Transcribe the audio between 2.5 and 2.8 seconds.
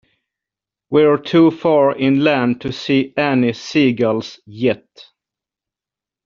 to